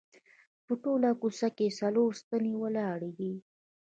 [0.65, 3.33] په ټوله کوڅه کې څلور ستنې ولاړې دي.